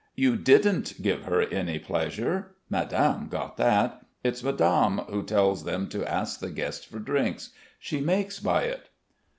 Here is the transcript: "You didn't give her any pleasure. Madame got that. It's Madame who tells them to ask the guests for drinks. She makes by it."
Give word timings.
"You 0.15 0.35
didn't 0.35 0.99
give 1.03 1.25
her 1.25 1.41
any 1.43 1.77
pleasure. 1.77 2.55
Madame 2.71 3.27
got 3.27 3.57
that. 3.57 4.03
It's 4.23 4.41
Madame 4.41 4.97
who 5.07 5.21
tells 5.21 5.63
them 5.63 5.87
to 5.89 6.03
ask 6.11 6.39
the 6.39 6.49
guests 6.49 6.85
for 6.85 6.97
drinks. 6.97 7.51
She 7.77 8.01
makes 8.01 8.39
by 8.39 8.63
it." 8.63 8.89